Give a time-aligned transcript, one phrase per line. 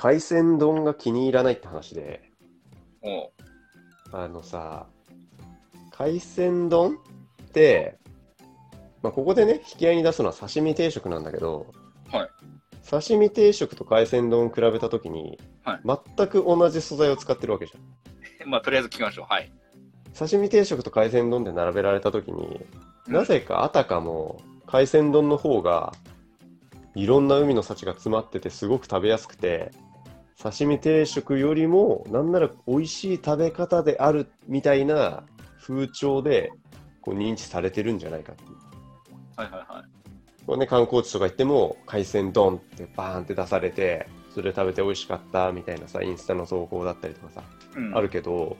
[0.00, 2.22] 海鮮丼が気に入らないって話で、
[3.02, 3.30] おう
[4.12, 4.86] あのさ、
[5.90, 6.98] 海鮮丼
[7.42, 7.98] って、
[9.02, 11.74] まあ、ここでね、引き合いに出すのは刺身定食なんだけど、
[12.12, 12.28] はい
[12.88, 18.46] 刺身定食と海鮮丼を比べたときに、はい全く同じ素材を使ってるわけじゃん。
[18.48, 19.26] まあ、とりあえず聞きましょう。
[19.28, 19.50] はい。
[20.16, 22.64] 刺身定食と海鮮丼で並べられたときに、
[23.08, 25.92] うんなぜかあたかも海鮮丼の方が
[26.94, 29.72] いろんな海の幸が詰まっててすごく食べやすくて
[30.40, 35.24] 刺身定食よりもなんなら美味しい食べ方であるみたいな
[35.60, 36.52] 風潮で
[37.00, 38.50] こう認知されてるんじゃないかっていう。
[39.36, 39.84] はいはいはい。
[40.46, 47.42] これね、観光地とか行っても海鮮丼ってバーンって出されてそれ食べて美味しかったみたいなさインスタの投稿だったりとかさ、
[47.76, 48.56] うん、あるけど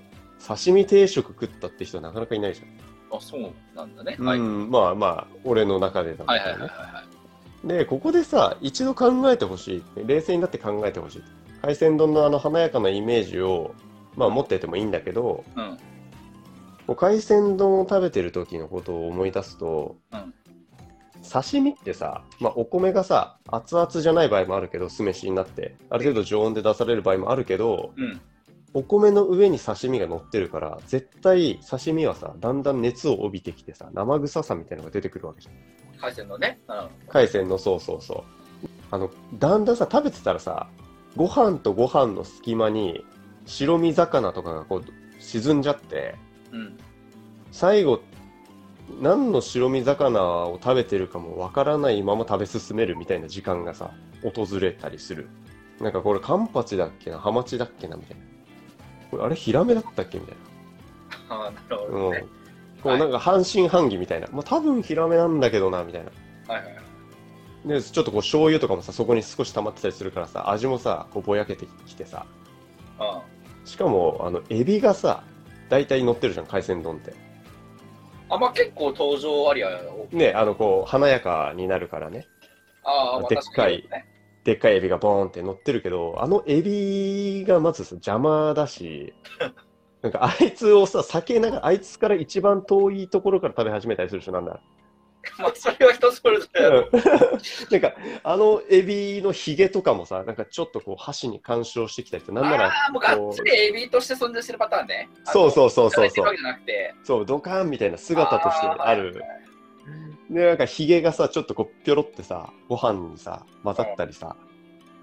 [0.47, 3.16] 刺身定食食ったって人はなかなかいないじゃん。
[3.16, 4.16] あ、そうなんだね。
[4.19, 4.38] うはい。
[4.38, 6.62] ん、まあまあ、俺の中でなんだけどね。
[6.62, 7.02] はいはいは
[7.64, 7.69] い。
[7.69, 10.06] で、ここでさ、一度考えてほしい。
[10.06, 11.22] 冷静になって考えてほしい。
[11.62, 13.75] 海鮮丼のあの華やかなイメージを、
[14.17, 15.64] まあ持っててもいいんだけど、うん。
[16.87, 20.34] もう海鮮丼を食べてる時のことを思い出すと、うん
[21.31, 28.20] 刺身ってさ、まあお米がさ、熱々じゃない場合もあるけど、酢飯になって、ある程度常温で出される場合もあるけど、うん。
[28.73, 35.55] お米の上に刺身が乗ってるから、絶対刺身はさ、だんだん熱を帯びてきてさ、生臭さみたいなのが出てくるわけじゃん。
[36.01, 36.61] 海鮮のね。
[36.69, 36.89] うん。
[37.09, 38.39] 海鮮のそうそうそう
[38.91, 40.69] あのだんだんさ食べてたらさ
[41.19, 43.05] ご飯とご飯の隙間に
[43.44, 44.84] 白身魚とかがこう
[45.20, 46.14] 沈んじゃって
[46.52, 46.78] うん。
[47.50, 48.00] 最後
[49.02, 53.91] 何の白身魚を食べてるかもわからないまま食べ進めるみたいな時間がさ
[54.22, 55.28] 訪れたりする
[55.80, 58.22] なんかこれカンパチだっけなハマチだっけなみたいな
[59.11, 60.36] これあれヒラメだったっけみたい
[61.30, 62.24] ああ、なるほな、うんどね。
[62.83, 66.12] こうなんか半信半疑みたいな、まあ、多分ヒラメなんだけどなみたいな
[66.55, 66.88] はいはいはい。
[67.69, 72.27] でちょっとこう醤油とかもさそこに少し溜まってたりするからさ味もさこうぼやけてきてさ
[72.98, 73.23] あ
[73.64, 75.23] しかもあのエビがさ
[75.68, 77.12] 大体乗ってるじゃん海鮮丼って
[78.30, 78.36] あ。
[78.36, 80.06] あ、まあ結構登場ありやよ。
[80.11, 82.27] ねあのこう華やかになるからね
[82.84, 84.06] ああ、まあでっかいね。
[84.45, 89.12] でっかいエビがボーンって乗ってるけどあのエビがまずさ邪魔だし
[90.00, 94.61] なんかあいつをさ避けながらあいつから一番遠いところから食べ始めたりするでしょなんだ
[95.39, 96.61] まあそれは人それぞれ。
[97.80, 105.08] なんかあのエビのヒゲとかもさなんかちょっとこう箸に干渉してきたりしてなんならああ、もうがっつりエビとして存在してるパターンね。
[105.24, 106.27] そうそうそうそうそう。
[107.05, 109.23] そう、ドカーンみたいな姿としてある。
[110.30, 114.36] で、なんかヒゲがさ、ちょっとこう、ぴょろってさ、ご飯にさ、混ざったりさ、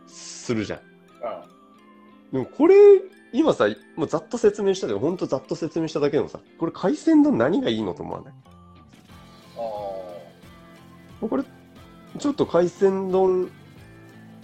[0.08, 0.80] するじゃん。
[0.80, 0.86] うん。
[2.32, 2.76] でもこれ、
[3.34, 8.34] 今さ、もうざっと説明したけど、ほんとざっと説明しただけでもさ、これ海鮮丼何がいいのと思わない？
[8.46, 8.55] あ
[11.28, 11.44] これ、
[12.18, 13.50] ちょっと海鮮丼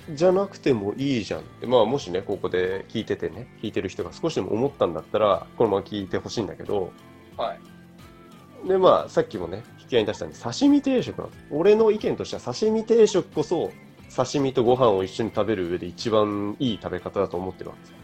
[0.10, 1.68] じゃなくてもいいじゃんって。
[1.68, 6.92] まあ、もしね、ここで聞いててね、聞いてる人が少しでも思ったんだったら、このまま聞いてほしいんだけど、
[7.38, 7.44] あ。
[7.44, 8.68] はい。
[8.68, 11.30] で、まあ、さっきもね、引き合いに出したんで、刺身定食なの。
[11.52, 13.72] 俺の意見としては、刺身定食こそ、
[14.14, 17.98] 刺身とご飯を一緒に食べる上で一番いい食べ方だと思ってるわけですよ。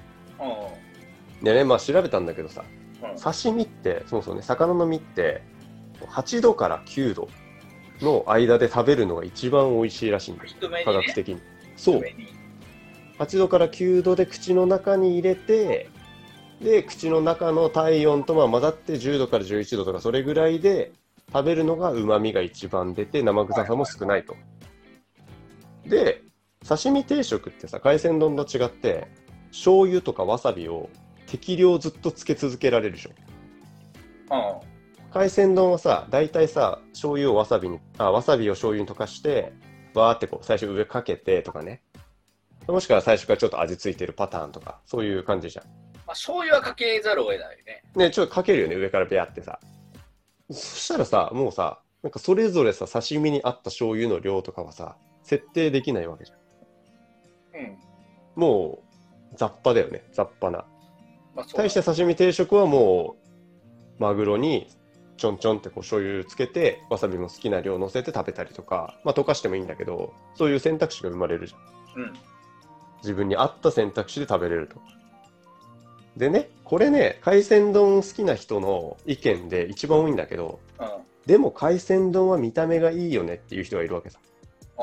[1.41, 2.65] うでね、まあ調べたんだけどさ、ん。
[3.11, 3.17] うん。
[3.19, 5.41] 刺身って、そうそうね、魚の身って、
[6.05, 7.27] 8度から9度
[8.01, 10.49] の間で食べるのが一番美味しいらしいんだよ。
[10.49, 10.83] 低めにね。
[10.85, 11.41] 科学的に。
[11.75, 12.15] そう低。
[12.17, 12.37] めに
[13.19, 15.89] 8度から9度で口の中に入れて、
[16.61, 20.91] で、口の中の体温とまあ混ざって10度から11度とかそれぐらいで
[21.33, 24.35] 食べるのが旨味が一番出て生臭さも少ないと。
[25.85, 26.21] で、
[26.67, 29.07] 刺身定食ってさ、海鮮丼と違って、
[29.51, 30.89] 醤油とかわさびを
[31.25, 33.11] 適量ずっとつけ続けられるでしょ。
[35.17, 35.21] うん。
[35.23, 39.53] 海鮮丼はさ、大体さ、醤油をわさびに、あ、わさびを醤油に溶かして、
[39.93, 41.81] バーってこう、最初上かけてとかね。
[42.67, 45.65] もしくは最初からちょっと味ついてるパターンとか、そういう感じじゃん。
[45.65, 45.71] ま
[46.07, 47.83] あ醤油はかけざるを得ないね。
[47.95, 49.59] ね、ちょっとかけるよね、上からビャってさ。
[50.51, 57.61] そしたらさ、もうさ、なんかそれぞれさ、刺身に合った醤油の量とかはさ、設定できないわけじゃん。
[57.61, 57.77] うん。
[58.35, 58.79] も
[59.31, 60.65] う、雑把だよね、雑把な。
[61.35, 63.15] まあ対して刺身定食はも
[63.99, 64.67] う、マグロに
[65.17, 72.03] ちょんちょんってこう醤油つけて、わさびも好きな量乗せて食べたりとか、まあ溶かしてもいいんだけど、そういう選択肢が生まれるじゃん。
[72.03, 72.13] うん。
[73.01, 74.75] 自分に合った選択肢で食べれると。
[76.15, 80.87] でね、これね、海鮮丼好きな人の意見で一番多いんだけど、うん。
[81.25, 84.19] でも海鮮丼は見た目がいいよねっていう人がいるわけさ。
[84.77, 84.81] あ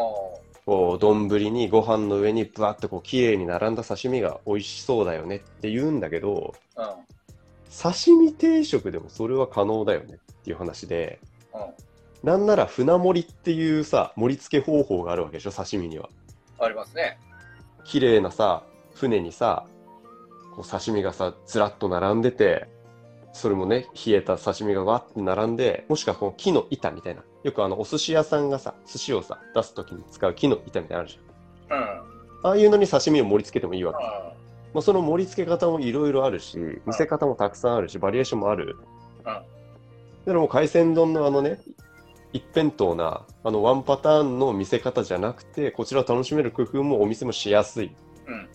[0.66, 6.96] こう、丼にご飯の上にブワッとこう綺麗に並んだ刺身が美味しそうだよねって言うんだけど、あ。
[7.82, 11.20] 刺身定食でもそれは可能だよねっていう話で、
[11.54, 11.60] うん。
[11.62, 11.68] うん。
[12.22, 16.08] なんなら船盛りっていうさ、盛り付け方法があるわけでしょ、刺身には。
[16.58, 17.18] ありますね。
[17.84, 19.66] 綺麗なさ、船にさ、
[20.54, 22.68] こう刺身がさ、ずらっと並んでて、
[23.32, 27.22] それもね、冷えた刺身がわって並んで、もしくはこの木の板みたいな。
[27.42, 31.78] よくあの、お寿司屋さんがさ、寿司をさ、出すときに使う木の板みたいなのあるじゃん。
[31.78, 31.86] うん。
[32.44, 34.04] ああいうのに刺身を盛り付けてもいいわけ。
[34.04, 34.43] う
[34.74, 38.76] まあ、その盛り付け方もいろいろあるし、見せ方もたくさんあるし、バリエーションもある。
[39.24, 39.42] だか
[40.26, 41.60] らもう海鮮丼のあのね、
[42.32, 47.86] 一辺倒な、あのワンパターンの見せ方じゃなくて、こちらを楽しめる工夫もお店もしやすい。
[47.86, 47.90] ん。
[48.26, 48.48] うん。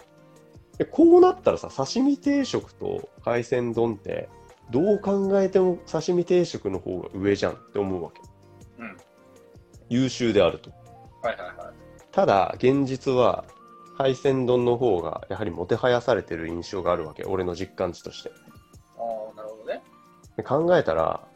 [0.77, 4.27] でこうなったらさ、刺身定食と海鮮丼って、
[4.71, 8.21] どう考えても刺身定食の方が上じゃんって思うわけ。
[8.79, 8.97] うん。
[9.87, 10.71] 優秀であると。
[11.21, 11.73] はいはいはい。
[12.11, 13.45] ただ、現実は、
[13.99, 17.25] 海鮮丼の方がやはりもてはやされてる印象があるわけ。
[17.25, 18.31] 俺の実感値として。
[18.97, 19.01] あ
[19.33, 19.83] あ、なるほどね。
[20.37, 21.27] で考えたら、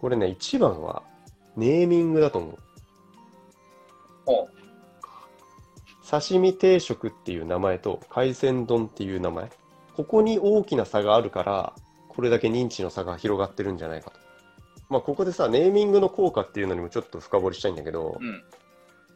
[0.00, 1.04] これね、一番は
[1.56, 2.58] ネーミングだと思う。
[4.26, 4.48] おう。
[6.10, 9.48] 刺身定食っていう名前と海鮮丼っていう名前。
[9.96, 11.72] ここに大きな差があるから、
[12.08, 14.18] これだけ認知の差が広がってるんじゃないかと。
[14.90, 18.42] まあ、ここでさ、ネーミングの効果っていうのにもちょっと深掘りしたいんだけど、うん。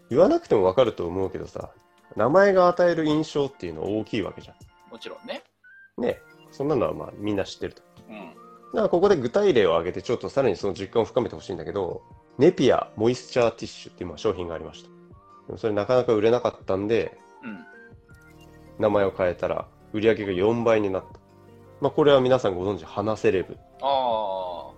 [0.09, 1.71] 言わなくてもわかると思うけどさ、
[2.17, 4.55] 名前が与える印象っていうのは大きいわけじゃ
[4.91, 5.43] もちろんね。
[5.99, 6.03] ん。
[6.03, 6.19] ね
[6.51, 7.83] そんなのはまあみんな知ってると。
[8.09, 8.17] うん。
[8.17, 8.25] だ
[8.73, 12.03] からここで具体例を挙げてちょっとさらにその実感を深めてほしいんだけど、
[12.39, 14.89] ネピアモイスチャーティッシュっていうまあ商品がありました。
[15.47, 17.65] でもそれなかなか売れなかったんで、うん。
[18.79, 21.21] 名前を変えたら売り上げが4倍になった。
[21.81, 23.59] まあこれは皆さんご存知、花セレブ。
[23.83, 24.71] あ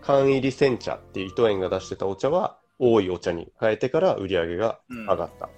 [0.00, 5.50] 缶入り煎茶っていう糸園が出してたお茶は多いお茶に変えてから売り上げがうん上がった。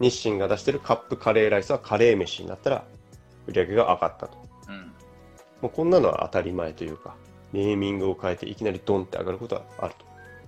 [0.00, 2.84] 日清が出してるカップカレーライスはカレー飯になったら
[3.46, 4.38] 売り上げが上がったと。
[4.68, 4.72] あ。
[4.72, 4.92] うん。
[5.62, 7.16] もうこんなのは当たり前というか、
[7.52, 10.04] ネーミングを変えていきなりドンって上がることはあると。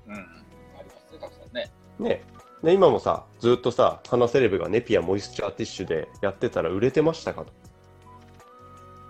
[0.08, 0.14] うん。
[0.14, 1.70] ありますね、たくさんね。
[1.98, 2.22] ね
[2.62, 7.52] で、今もさ、ずっとさ、花セレブがネピアモイスチャーティッシュでやってたら売れてましたかと。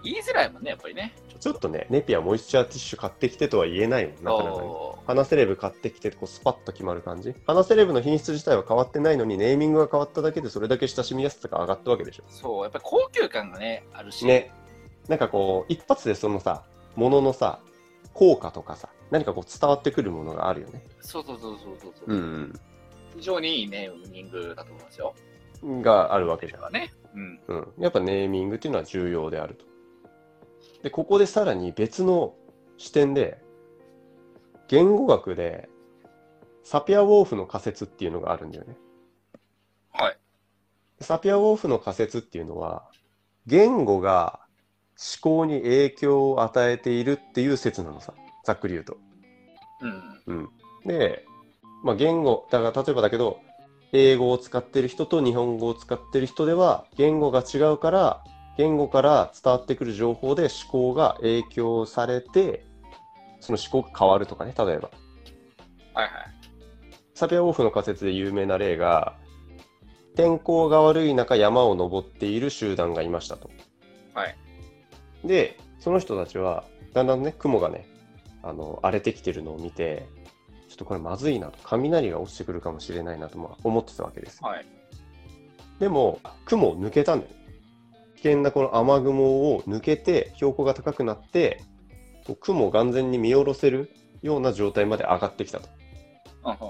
[0.03, 1.15] 言いづらいもんね、やっぱりね。
[1.39, 4.69] ちょっとね、ネピアモイスチャーティッシュ買ってきてとは言えないもん、なかなかね。
[4.69, 14.27] お花セレブ買ってきてこうスパッと決まる感じ花セレブの品質自体は変わってないのにネーミングが変わっただけでそれだけ親しみやすさが上がったわけでしょーそう、やっぱり高級感がね、あるし。
[14.27, 14.53] ね。
[15.09, 16.63] なんかこう一発でそのさ
[16.95, 17.59] もののさ
[18.13, 22.15] 効果とかさ何かこう伝わってくるものがあるよねそうそうそうそうそうそう。
[22.15, 22.53] ん、
[23.17, 25.15] 非常にいいネーミングだと思いますよ。
[25.63, 26.93] うん、があるわけじゃんはね。
[27.15, 27.41] うん。
[27.49, 29.65] うん、やっぱネーミングっていうのは重要であると。
[30.83, 32.35] で、ここでさらに別の
[32.77, 33.43] 視点で、
[34.69, 35.69] 言語学で
[36.63, 38.77] サピア・ウォーフの仮説っていうのがあるんだよね。
[39.93, 40.17] はい。
[41.01, 42.89] サピア・ウォーフの仮説っていうのは、
[43.47, 44.41] 言語が
[45.23, 48.15] 思考に影響を与えているっていう説なのさ。
[48.45, 48.97] ざっくり言うと。
[49.81, 50.23] うん。
[50.27, 50.49] うん。
[50.87, 51.25] で、
[51.83, 53.41] まあ、言語、だから例えばだけど、
[53.93, 58.25] 英語を使ってる人と日本語を使ってる人では、言語が違うから、
[58.61, 62.67] 言語から伝わってくる情報で思考が影響されて、
[63.41, 64.91] その思考が変わるとかね、例えば。
[65.95, 66.11] はいはい。
[67.15, 69.17] サピア・ウォーフの仮説で有名な例が、
[70.15, 73.51] 天候が悪い中山を登っている集団がいましたと。
[74.13, 74.37] はい。
[75.25, 77.87] で、その人たちは、だんだんね、雲がね、
[78.43, 80.07] あの、荒れてきてるのを見て、
[80.69, 84.49] ちょっとこれまずいなと、雷が落ちてくるかもしれないなとまあ思ってたわけですよ。
[84.49, 84.67] はい。
[85.79, 87.33] でも、雲を抜けたんだよ。
[88.23, 91.63] 危険なこの雨雲を抜けて、標高が高くなって、
[92.27, 95.69] こう雲を眼前に見下ろせるような状態まで上がってきたと。
[96.45, 96.61] うんうんうん。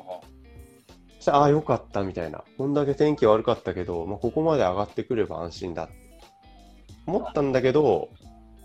[1.16, 2.44] そしたら、ああ、よかったみたいな。
[2.56, 5.88] こんだけ天気悪かったけど、まあ、ここまで上がってくれば安心だ。
[7.06, 8.10] 思ったんだけど、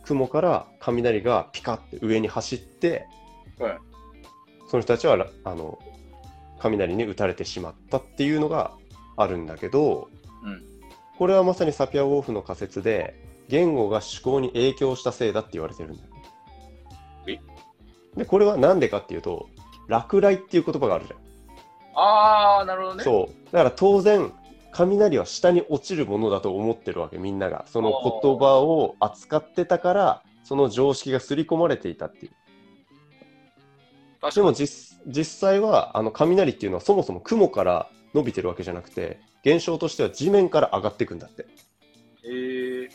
[0.03, 3.07] 雲から雷がピカって上に走って、
[3.59, 3.77] うん
[4.67, 5.77] その人たちはらあの
[6.59, 8.71] 雷に打たれてしまったっていうのが
[9.15, 10.14] あるんだけど、うん
[11.17, 13.15] これはまさにサピア・ウォーフの仮説で
[13.47, 16.15] 言語が思考に影響したせいだって言われてるんだよね。
[18.17, 19.49] でこれは何でかっていうと
[19.87, 21.19] 落雷っていう言葉があるじゃん。
[21.95, 23.03] あー、なるほどね。
[23.03, 23.45] そう。
[23.51, 24.33] だから当然、
[24.71, 27.65] 雷は下に落ちるものだと思ってるわけ、みんなが。
[27.67, 32.31] その言葉を扱ってたから、その常識が刷り込まれていたっていう。
[34.33, 41.45] でも実実際は、あの雷っていうのはそもそも雲から伸びてるわけじゃなくて、現象としては地面から上がっていくんだって。
[42.25, 42.89] えー、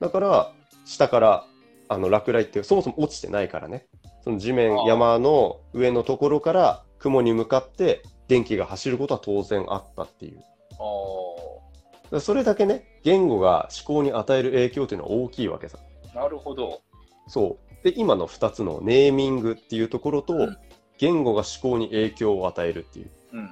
[0.00, 0.52] だから、
[0.84, 1.44] 下から
[1.88, 3.86] あの落雷ってそもそも落ちてないからね。
[4.24, 10.42] その地面山の上のところから雲に向かって電気が走ることは当然あったっていう。
[12.12, 15.78] あそれだけね、言語が思考に与える影響というのは大きいわけさ。
[16.12, 16.80] ー、なるほど。
[17.28, 17.84] そう。
[17.84, 20.56] で、今の2つのネーミングっていうところと、うん
[21.02, 23.10] 言語が思考に影響を与えるっていう。
[23.32, 23.42] うん。
[23.42, 23.50] ま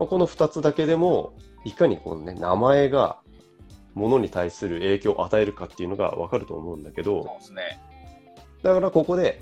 [0.00, 1.32] あこの2つだけでも、
[1.64, 3.18] いかにこのね、名前が
[3.94, 7.80] ものに対する影響を与えるかっていうのが分かると思うんだけど、そうですね。
[8.62, 9.40] だからここで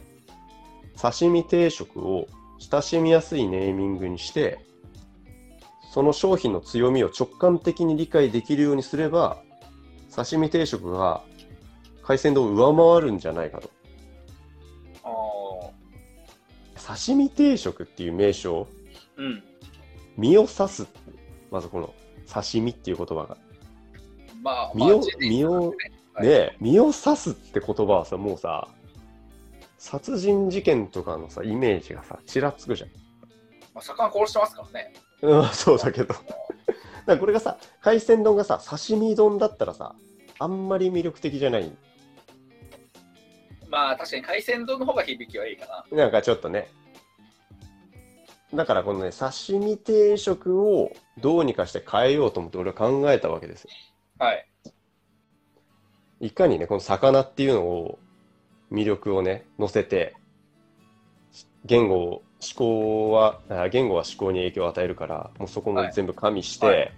[1.01, 2.27] 刺身定食を
[2.59, 4.59] 親しみやすいネーミングにして、
[5.93, 9.43] その商品の強みを直感的に理解できるようにすれば、
[10.15, 11.23] 刺身定食が
[12.03, 13.71] 海鮮丼を上回るんじゃないかと。
[15.05, 15.09] あ
[16.77, 16.97] あ。
[16.97, 18.67] 刺身定食っていう名称、
[19.17, 19.43] うん。
[20.17, 20.87] 身を刺す。
[21.51, 21.95] まずこの
[22.33, 23.37] 刺身っていう言葉が。
[24.42, 25.75] まあ、身を身を
[26.14, 28.68] はいね身を刺すって言葉はさ、もうさ、
[29.78, 32.90] 殺人事件とかのさ、イメージがさ、ちらつくじゃん。
[33.75, 34.95] まあ、魚殺してますからね。
[35.23, 36.09] うん、そうだけど。
[36.09, 36.23] だか
[37.06, 39.95] らこれがさ、海鮮丼がさ、刺身丼だったらさ、
[40.38, 41.73] あんまり魅力的じゃない？
[43.68, 45.97] まあ、確かに海鮮丼の方が響きはいいかな。
[45.97, 46.68] なんかちょっとね。
[48.55, 53.71] だからこのね、刺身定食をどうにかして変えようと思って俺は考えたわけですよ。
[54.19, 54.47] はい。
[56.21, 57.99] いかにね、この魚っていうのを、
[58.73, 60.15] 魅力をね、乗せて、
[61.65, 62.23] 言語を、思
[62.57, 66.93] 考は、あ言語は思考に影響を与えるから、もうそこも全部加味して、はい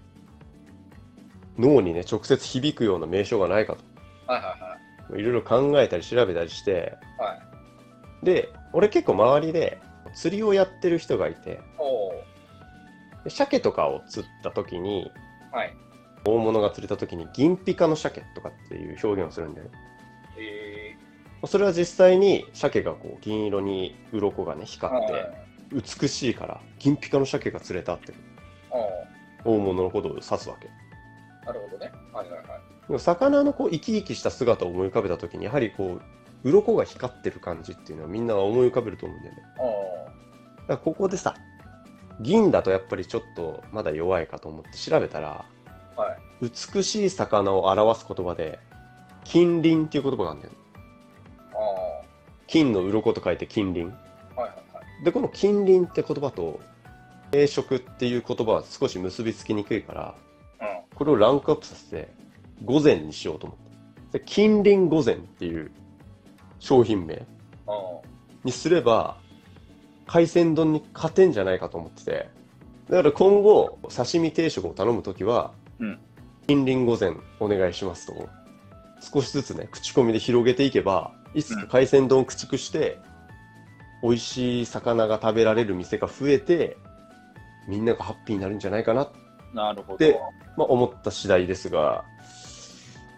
[1.59, 3.81] 脳にね、直接響くような名称がないかと。
[4.33, 4.59] はいはい
[5.19, 6.73] いろいろ考えたり調べたりして、
[7.19, 7.29] はい。
[7.31, 7.35] は
[8.23, 8.25] い。
[8.27, 9.81] で、俺結構周りで
[10.15, 11.61] 釣りをやってる人がいて、
[13.29, 15.11] 鮭とかを釣った時に、
[15.53, 15.75] はい。
[16.25, 19.73] 大物が釣れた時に銀ピカの鮭とかっていう表現をするんだよね。
[20.39, 20.97] え
[21.47, 24.67] それは実際に鮭がこう銀色に鱗がねー。
[24.67, 28.13] 光って美しいから銀ピカの鮭が釣れたって。
[29.45, 30.69] 大物のことを指すわけ。
[31.47, 31.93] なるほどね。
[32.13, 33.01] はいはいはい。
[33.01, 36.03] 魚のこう生き生きした姿を思い浮かべた時にやはりこう
[36.45, 39.43] 鱗が光ってる感じっていうのはみんなが思い浮かべると思うんだよね。
[39.43, 39.53] だか
[40.69, 41.35] らここでさ
[42.21, 45.45] 銀だとやっぱりちょっとまだ弱いかと思って調べたら
[45.97, 46.51] はい。
[46.75, 48.59] 美しい魚を表す言葉で
[49.25, 50.59] 金鱗っていう言葉があるんだよね。
[51.55, 52.07] あ
[52.47, 53.93] 金の鱗と書いて金鱗。
[54.37, 54.41] あ。
[54.41, 55.05] はいはいはい。
[55.05, 56.61] でこの金鱗って言葉と
[57.31, 60.15] 定食っていう言葉は少し結びつきにくいから
[60.61, 60.97] うん。
[60.97, 62.09] これをランクアップさせて
[62.65, 63.59] 御膳にしようと思っ
[64.13, 65.71] てで金鱗御膳っていう
[66.61, 67.27] 商品名
[67.67, 68.03] お
[68.45, 69.17] にすれば
[70.07, 72.29] 海鮮丼に勝てんじゃないかと思ってて。
[72.89, 75.99] だから今後刺身定食を頼むときは、うん。
[76.47, 78.29] 金鱗御膳お願いしますと。
[79.01, 82.99] 少しずつね口コミで広げていけばいつか海鮮丼を駆逐して、
[84.03, 86.79] 美味しい魚が食べられる店が増えて
[87.69, 89.11] みんながハッピーになるんじゃないかな、
[89.53, 89.99] なるほど。
[89.99, 90.19] で
[90.57, 92.05] まあ、思った次第ですが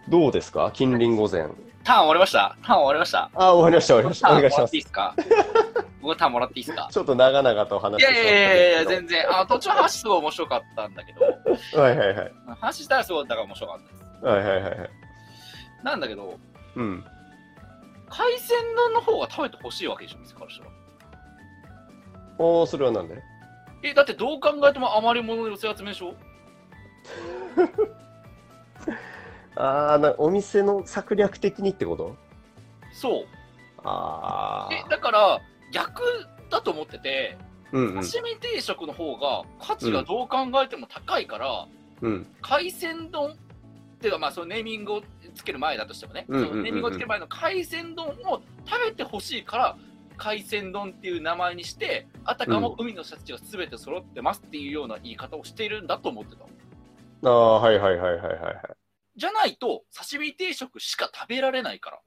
[0.09, 0.73] どうですか？
[0.75, 2.57] 金鱗御膳ターン終わりました？
[2.63, 3.31] ターン終わりました？
[3.35, 5.15] あ終わりました終わりましたお願いしますいいですか？
[6.03, 6.89] 僕ターンもらっていいですか？
[6.91, 9.39] ちょっと長々と話いやいしてやいやいや、ですけど全然。
[9.41, 12.33] あ途中の話すごい面白かったんだけど、はいはいはい。
[12.61, 14.27] 話したらすごいだから面白かったです。
[14.27, 14.91] はいはいはいはい。
[15.83, 16.39] なんだけど、
[16.77, 17.05] うん。
[18.09, 20.71] 海鮮丼の方が食べてほしいわけでしょ、店からしたら。
[22.39, 23.23] おー、それはなんで？
[23.83, 26.15] え、だってどう考えても余り物の寄せ集めでしょ？
[29.57, 32.17] あーな、お店の策略的にってこと？
[32.93, 33.27] そう。
[33.85, 35.41] あえ、だから
[35.73, 36.03] 逆
[36.51, 37.77] だと思ってて、ー。
[37.77, 38.03] うんうん。
[38.03, 41.67] 刺身定食の方が価値がどう考えても高いから、
[42.03, 42.27] うん。
[42.43, 43.37] 海鮮丼っ
[44.01, 45.03] ていうか、まあ、そのネーミングを
[45.35, 49.77] つける前だとしてもね、うんうんうんうんそのネーミングをつける前の海鮮丼を食べてほしいから、
[50.17, 56.45] 海鮮丼っていう名前にして、あたかも海のシャチが全て揃ってますっていうような言い方をしているんだと思ってた。
[56.45, 58.80] あー、はいはいはいはいはいはい。
[59.21, 62.01] じゃないと、刺身定食しか食べられないから。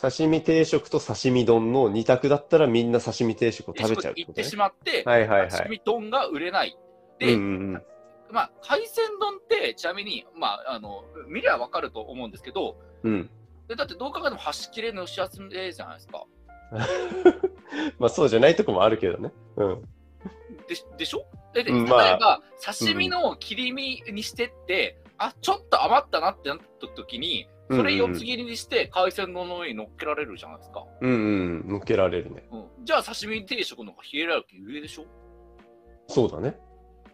[0.00, 4.56] 刺身定食と刺身丼の二択だったらみんな刺身定食を食べちゃうってことね行ってし。
[4.56, 5.50] まって、はいはいはい。
[5.50, 6.76] 刺身丼が売れない。
[6.76, 6.84] うん
[7.26, 7.44] で、うんう
[7.76, 7.82] ん。
[8.32, 13.30] まあ、海鮮丼って、ちなみに、まあ、あの、見りゃわかると思うんですけど、うん。
[13.68, 16.24] でだってどう考えても端切れのし集めじゃないですか。
[17.98, 19.32] まあそうじゃないとこもあるけどね。
[19.56, 19.82] うん。
[19.82, 21.24] ででしょ？
[21.54, 30.84] で例えば、刺身の切り身にしてって、あ、ちょっと余ったなってなった時に、それ4つ切りにして海鮮丼の上に乗っけられるじゃないですか。
[31.00, 31.14] うんう
[31.64, 31.68] ん。
[31.68, 32.46] 乗っけられるね。
[32.52, 35.06] うん、じゃあ刺身定食の方がヒエラルキー上でしょ？
[36.08, 36.58] そうだね。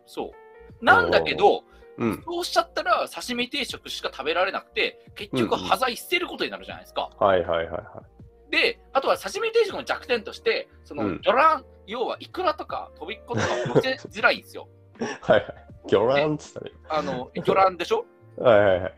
[0.07, 0.33] そ
[0.81, 0.85] う。
[0.85, 1.63] なんだけど、
[1.99, 2.23] うん。
[2.25, 7.11] そうしちゃったら刺身定食しか食べられなくて、結局うんうん端材捨てることになるじゃないですか。
[7.21, 8.03] はいはいはいは
[8.49, 8.51] い。
[8.51, 14.69] で、あとは刺身定食の弱点として、その、うん魚卵、要はイクラとか飛びっことかを乗せづらいんですよ。
[14.99, 15.45] はいはい。
[15.89, 16.73] 魚卵っつったね。
[16.89, 18.05] あの、魚卵でしょ？
[18.37, 18.95] はいはいはい。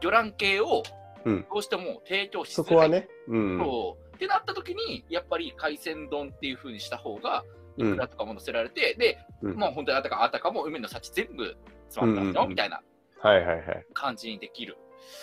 [0.00, 0.82] 魚卵系を
[1.24, 2.54] うんどうしても提供しづらい。
[2.54, 3.08] そこはね。
[3.28, 3.58] うん。
[3.58, 4.14] そう。
[4.16, 7.44] ってなった時に、やっぱり海鮮丼っていう風にした方が、
[7.76, 11.56] いうんくらとかも乗せられて、で、うんもう本当にあたかあたかも海の幸全部
[11.88, 12.82] 詰まってますよ、うんうんうんみたいな。
[13.20, 13.86] はいはいはい。
[13.94, 14.76] 感じにできる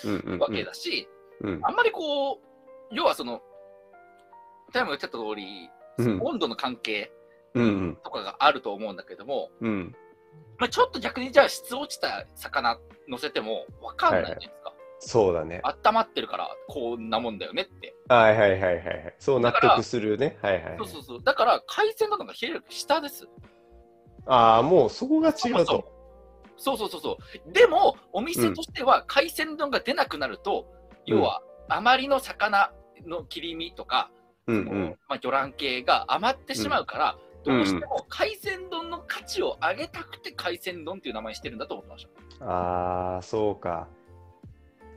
[0.06, 0.40] うんうんうん。
[0.40, 1.08] わけだし、
[1.42, 1.60] うん。
[1.64, 2.38] あんまりこう、
[2.92, 3.42] 要はその、
[4.74, 7.12] タイムが言ってた通り、うん温度の関係
[7.54, 7.96] うんうん。
[8.04, 9.96] とかがあると思うんだけども、うん。
[10.58, 14.74] まあ、ちょっと逆にじゃあ質落ちた魚乗せても分かんないじゃないですか。
[15.00, 15.62] そうだね。
[15.64, 17.96] 温まってるからこんなもんだよねって。
[18.10, 19.16] はいはいはいはいはい。
[19.18, 20.38] そう納得するね。
[20.42, 20.78] はいはい。
[20.80, 21.24] そうそうそう。
[21.24, 23.28] だから海鮮丼のが冷える下です。
[24.26, 26.00] ああ、もうそこが違そうと。
[26.58, 27.18] そうそうそうそ
[27.48, 27.54] う。
[27.54, 30.68] でも、お店としては海鮮丼が出なくなると、
[31.06, 32.74] 要は、あまりの魚
[33.06, 34.12] の切り身とか、
[34.48, 42.08] うんそのまあ、魚卵系が余ってしまうから、うんどうしても海鮮丼の価値を上げたくて海鮮丼っていう名前にしてるんだと思ってまし
[42.40, 42.46] た。
[42.46, 42.52] うん。
[42.52, 43.88] ああ、そうか。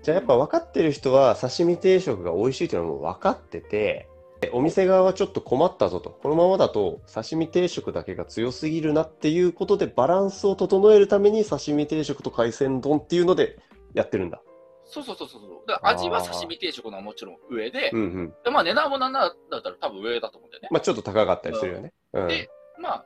[0.02, 4.08] じゃあやっぱ分かってる人は刺身定食が美味しいっていうのはもう分かってて、
[4.52, 6.10] お店側はちょっと困ったぞと。
[6.10, 13.60] このままだと刺身定食だけが強すぎるなっていうことでバランスを整えるために刺身定食と海鮮丼っていうので
[13.94, 14.42] やってるんだ。
[14.84, 15.40] そうそうそうそう。
[15.68, 18.34] だから味は刺身定食のはもちろん上で、うんうん。
[18.42, 20.68] でまあ値段もなんだったら多分上だと思うんだよね。
[20.72, 21.92] まあちょっと高かったりするよね。
[22.12, 22.28] うん。
[22.28, 22.48] で
[22.80, 23.04] まあ、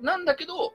[0.00, 0.72] なんだけど、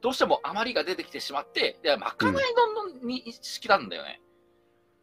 [0.00, 4.20] どうしても余りが出てきてしまって、でまかない丼の認識なんだよね、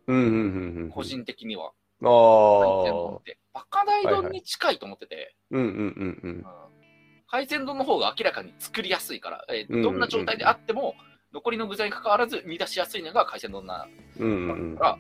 [0.08, 0.90] うんうんうんうん。
[0.90, 1.72] 個人的には。
[2.04, 3.20] ああ。
[3.54, 6.46] まかない丼に近いと思ってて、うんうんうんうんうん。
[7.28, 10.96] 海鮮丼の方が明らかに作りやすいから、えーどんな状態であっても、
[11.34, 13.88] 残りの具材に関わらず生み出しやすいのが海鮮丼な
[14.18, 14.98] うんうんから、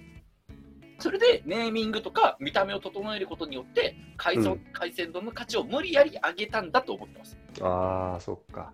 [1.06, 7.38] それでネーミングとか見た目を整えることによって海鮮,、うん海鮮丼の価値を無理やり上げたんだと思ってます。
[7.62, 8.72] ああ、そっか。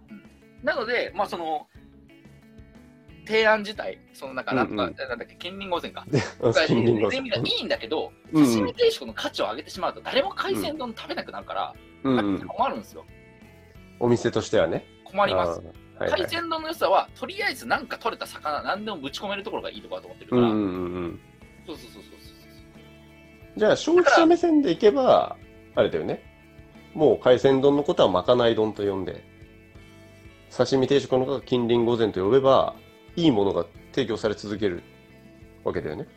[0.63, 1.67] なので、まあその、
[3.27, 6.05] 提案自体、そのなんか、うんうんなんだっけ、金輪御前か。
[6.67, 12.47] 金輪御ネーミングがいいんだけど、うん刺身定食の価値を上げてしまうと、誰も海鮮丼食べなくなるから、うんうん。
[12.47, 13.05] 困るんですよ。
[13.99, 14.85] お店としてはね。
[15.03, 15.59] 困ります。
[15.59, 21.19] はいはい海鮮丼の良さは、とりあえずなんか取れた魚、何でもぶち込めるところがいいところだと思ってるから、うんうんうんうん。
[21.75, 22.31] そうそうそうそうそ
[23.55, 23.59] う。
[23.59, 25.37] じゃあ消費者目線でいけば、
[25.75, 26.23] あれだよね。
[26.93, 29.23] もう海鮮丼のことはまかない丼と呼んで、
[30.55, 32.75] 刺身定食のことは金輪御前と呼べば、
[33.15, 34.83] いいものが提供され続ける
[35.63, 36.07] わけだよね。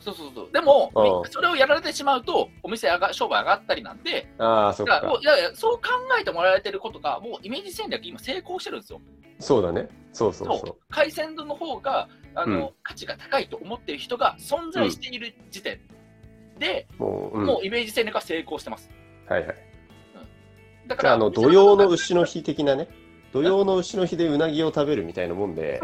[0.00, 0.52] そうそうそう。
[0.52, 0.92] でも
[1.30, 5.02] それをやられてしまうと、お店上が商売上がったりなんで、ああ、そっか。
[5.20, 5.82] いやいや、そう考
[6.20, 9.00] えてもらえてることが、もうイメージ戦略、今成功してるんですよ。
[9.40, 9.88] そうだね。
[10.12, 15.80] そうそうそうそ海鮮丼の方があの、うん価値が高いと思っている人が存在している時点
[16.58, 17.02] で、う。
[17.02, 17.46] もう、うん。
[17.46, 18.90] もうイメージ戦略は成功してます。
[19.28, 19.56] はいはい。
[20.86, 22.88] だから、あ、あの、土曜の牛の日的なね。
[23.32, 25.82] 土曜の牛の日でうなぎを食べるみたいなもんで。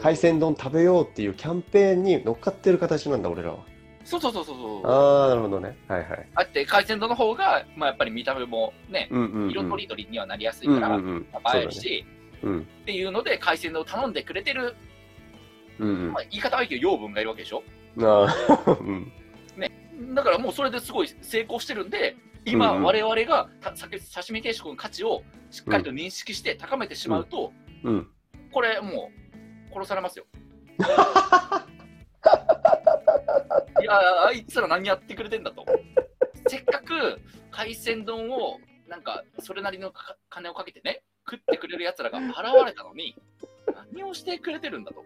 [0.00, 3.58] 海鮮丼食べようっていうキャンペーンに乗っかってる形なんだ、俺らは。
[4.04, 4.86] そうそうそうそうそう。
[4.86, 5.76] ああ、なるほどね。
[5.88, 6.28] はいはい。
[6.34, 9.50] あって、海鮮丼の方が、まあ、やっぱり見た目もね、うんうん、うん。
[9.50, 11.26] 色とりどりにはなりやすいうんから、うんうん。
[11.32, 12.04] まあ映えるし、
[12.42, 12.60] うん。
[12.60, 14.74] っていうので、海鮮丼を頼んでくれてる、
[15.80, 17.62] うんうんまあ、言い方はいいけど、養分がいるわけでしょ？
[18.00, 18.26] あ
[18.66, 19.12] あ、うん。
[20.14, 27.52] だからもうそれですごい成功してるんで、今、うんうん我々が刺身定食の価値をしっかりと認識して高めてしまうと、
[27.84, 28.08] うん。
[28.52, 29.10] これも
[29.70, 30.26] う殺されますよ。
[33.80, 35.64] いや、あいつら何やってくれてんだと。
[36.48, 42.28] せっかく海鮮丼をなんかそれなりのか金をかけてね、食ってくれるやつらが現
[42.66, 43.14] れたのに、
[43.92, 45.04] 何をしてくれてるんだと。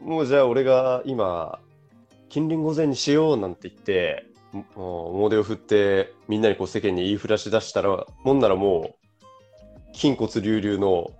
[0.00, 1.58] もうじゃあ俺が今、
[2.28, 4.26] 近隣御前にしようなんて言って、
[4.76, 8.96] もう表を振ってみんなにこう世間に言いふらし出したら、もんならも
[9.92, 11.10] う、筋骨隆々の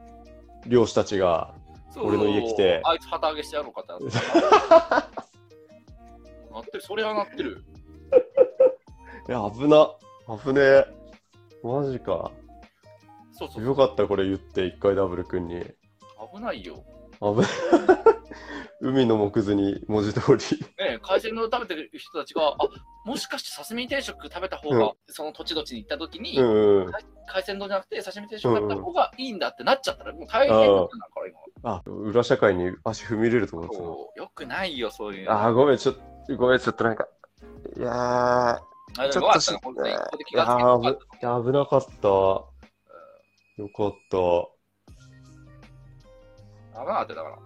[0.67, 1.55] 漁師たちが、
[1.97, 5.25] 俺の家来てあいつ旗揚げしてやろうかってなって。
[6.53, 7.65] なってる、それはなってる。
[9.29, 9.91] いや、危な。
[10.43, 10.87] 危ねえ。
[11.63, 12.31] マジか。
[13.33, 15.65] そうそうよかった、これ言って、一回ダブル君に。
[16.33, 16.85] 危ないよ。
[18.81, 20.37] 海の木図に文字通り。
[20.79, 22.57] ね、海鮮丼食べてる人たちが、あ
[23.07, 26.93] もしかして刺身定食食べた方が、その土地土地に行った時に、うんうん。
[27.27, 31.75] 海鮮丼じゃなくて刺身定食食べた方がいいんだってなっちゃったら、もう大変なことになるから、今。
[31.77, 35.33] あ、裏社会に足踏み入れると思ってたよくないよ、そういうの。
[35.33, 37.07] あー、ごめん、ちょっと、ごめん、ちょっとなんか。
[37.77, 39.95] いやー、ちょっとしもよかったね、本当に。
[39.95, 42.09] ここで気がつけてよかったいや危なかった。
[42.09, 42.49] よ
[43.75, 44.54] かった。
[46.75, 47.39] 危なかったよだから。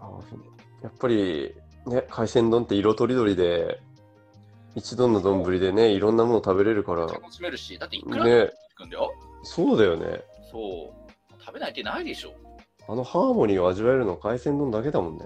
[0.00, 0.20] あ
[0.82, 1.54] やっぱり、
[1.86, 3.80] ね、海鮮丼って色とりどりで、
[4.74, 9.12] 一度の丼でね、いろんなもの食べれるから、楽しめるし、だっていくらでもんだよ。
[9.42, 10.22] そうだよね。
[10.50, 11.40] そう。
[11.40, 12.32] 食べないってないでしょ。
[12.88, 15.24] あのハーモニーを味わえるのは海鮮丼だけだもんね。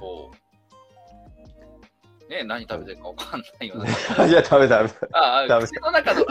[2.28, 3.87] ね何食べてるかわかんないよな。
[4.26, 4.87] いや、食べた。
[4.87, 6.24] 食べたああ、口の中の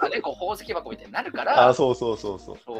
[0.00, 2.58] あね、こう宝石箱みたいになるから、あ、そうそうそうそう。
[2.64, 2.78] そう。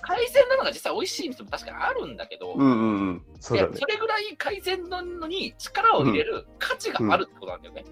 [0.00, 3.22] 海鮮丼のが実際美味しい店も確かにあるんだけど、うんうんうん。
[3.40, 3.54] そ。
[3.54, 7.84] れぐらい海鮮丼のに力を入れる価値があるってことなんだよね。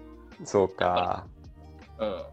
[0.43, 1.27] そうか。
[1.99, 2.23] うん。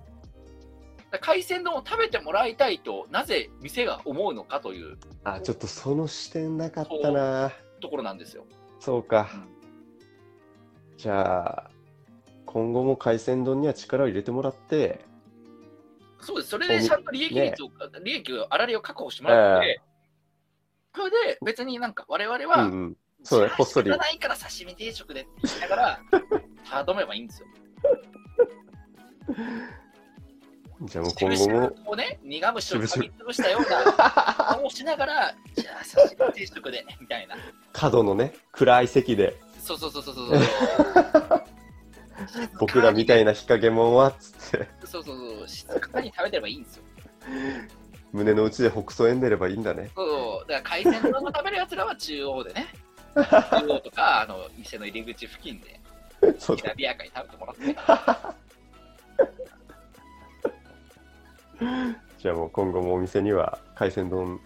[1.21, 7.51] 海鮮丼を食べてもらいたいとなぜ店が思うのかというあ、ちょっとその視点なかったな。
[7.81, 8.47] ところなんですよ。
[8.79, 9.29] そうか。
[10.97, 11.71] じゃあ、
[12.47, 15.01] 今後も海鮮丼には力を入れてもらって、
[16.21, 16.51] そうです。
[16.51, 17.71] それでちゃんと利益率を、
[18.05, 19.81] 利益を、粗利を確保してもらって、
[20.95, 22.97] それで別になんか我々うは、んうん。
[23.23, 23.91] そうほっそり。
[23.91, 26.01] ないから刺身定食でって言いながら、
[26.85, 27.47] 頼めばいいんですよ。
[30.83, 33.93] じゃあもう今後も、こうね、苦虫を噛みつぶしたような
[34.57, 37.37] 顔をしながら、じゃあ刺身定食で、みたいな。
[37.73, 40.41] 角のね、暗い席で、そうそうそうそうそう。
[42.59, 46.85] 僕らみたいな日陰者は、つって、そうそうそう、静かに食べてればいいんですよ。
[48.13, 49.91] 胸の内で北総んでればいいんだね。
[49.95, 52.67] そう、だから海鮮丼を食べるやつらは中央でね、
[53.15, 55.81] 中央とか、あの、店の入り口付近で、
[56.39, 57.77] そうきらびやかに食べてもらって。
[62.19, 64.41] じゃあもう今後もお店には海鮮丼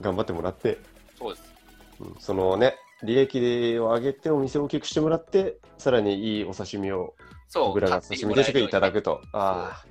[0.00, 0.78] 頑張ってもらって、
[1.18, 1.54] そうです。
[2.00, 7.14] うんそのね、利益を上げてお店を大きくしてもらって、さらにいいお刺身を
[7.48, 9.00] そう、僕らが刺身定食いただく。
[9.00, 9.20] くと。
[9.32, 9.86] ああ、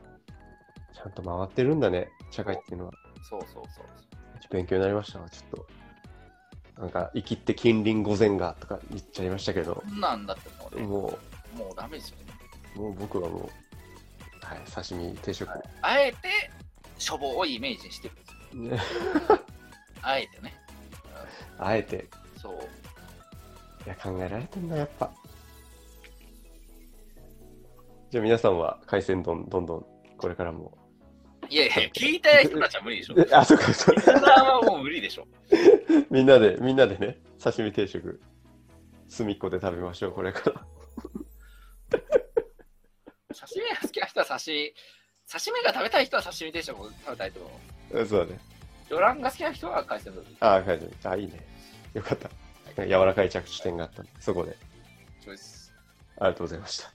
[0.93, 2.93] ちゃんと回ってるんだね、社会っていうのは。
[3.29, 3.85] そうそうそう。
[4.49, 5.65] 勉強になりましたわ、ちょっ
[6.75, 6.81] と。
[6.81, 11.19] なんか、生きって近隣御前がとか言っちゃいましたけど、そんなんだってもうね、も
[11.57, 12.23] もうダメですよね。
[12.75, 15.49] う、もう僕はもう、はい、刺身定食。
[15.81, 16.17] あえて、
[16.97, 18.17] しょぼいイメージにしてるん
[18.65, 18.77] ですよ。
[18.77, 19.39] ね、
[20.01, 20.53] あえてね。
[21.57, 22.53] あえて、うんそう。
[23.85, 25.11] いや、考えられてんな、やっぱ。
[28.11, 29.85] じゃあ皆さんは海鮮丼、どんどん
[30.17, 30.75] これからも。
[31.47, 33.15] いやいや、聞いた人たちは無理でしょ。
[33.17, 35.27] え あ、そうか、そうリスナーはもう無理でしょ。
[36.09, 38.19] みんなで、みんなでね、刺身定食、
[39.07, 40.65] 隅っこで食べましょう、これから。
[43.33, 44.73] 刺身が好きな人は刺身、
[45.31, 47.59] 刺身が食べたい人は刺身定食を食べたいと思
[47.91, 48.01] う。
[48.01, 48.39] あそうだね。
[48.89, 50.31] 魚卵が好きな人は海鮮丼で。
[50.39, 51.47] あ、書いてあいいね。
[51.93, 52.29] よかった。
[52.85, 54.57] 柔らかい着地点があったそこで。
[55.23, 55.71] そうです。
[56.17, 56.91] ありがとうございました。